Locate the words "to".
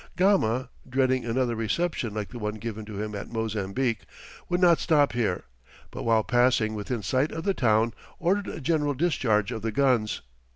2.85-2.99